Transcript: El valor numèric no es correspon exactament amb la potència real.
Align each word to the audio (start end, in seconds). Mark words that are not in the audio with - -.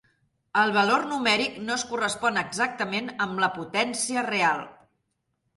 El 0.59 0.71
valor 0.77 1.03
numèric 1.11 1.59
no 1.67 1.75
es 1.75 1.83
correspon 1.91 2.41
exactament 2.43 3.13
amb 3.27 3.45
la 3.45 3.51
potència 3.59 4.25
real. 4.31 4.69